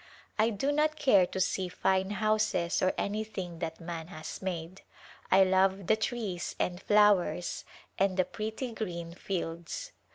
I 0.39 0.49
do 0.49 0.71
not 0.71 0.95
care 0.95 1.27
to 1.27 1.39
see 1.39 1.67
fine 1.69 2.09
houses 2.09 2.81
or 2.81 2.91
anything 2.97 3.59
that 3.59 3.79
man 3.79 4.07
has 4.07 4.41
made. 4.41 4.81
I 5.29 5.43
love 5.43 5.85
the 5.85 5.95
trees 5.95 6.55
and 6.57 6.81
flowers 6.81 7.65
and 7.99 8.17
the 8.17 8.25
pretty 8.25 8.71
green 8.71 9.13
fields." 9.13 9.91